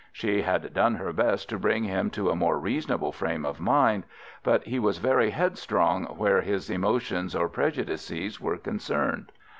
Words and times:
She 0.11 0.41
had 0.41 0.73
done 0.73 0.95
her 0.95 1.13
best 1.13 1.47
to 1.49 1.59
bring 1.59 1.83
him 1.83 2.09
to 2.09 2.31
a 2.31 2.35
more 2.35 2.57
reasonable 2.57 3.11
frame 3.11 3.45
of 3.45 3.59
mind, 3.59 4.03
but 4.41 4.63
he 4.63 4.79
was 4.79 4.97
very 4.97 5.29
headstrong 5.29 6.05
where 6.17 6.41
his 6.41 6.71
emotions 6.71 7.35
or 7.35 7.47
prejudices 7.47 8.41
were 8.41 8.57
concerned. 8.57 9.31